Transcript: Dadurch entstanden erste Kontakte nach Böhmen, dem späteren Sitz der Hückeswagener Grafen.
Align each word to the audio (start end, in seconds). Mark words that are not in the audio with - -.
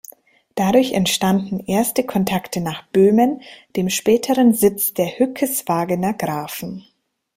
Dadurch 0.55 0.93
entstanden 0.93 1.59
erste 1.59 2.03
Kontakte 2.03 2.59
nach 2.59 2.87
Böhmen, 2.87 3.43
dem 3.75 3.91
späteren 3.91 4.51
Sitz 4.51 4.95
der 4.95 5.19
Hückeswagener 5.19 6.15
Grafen. 6.15 6.87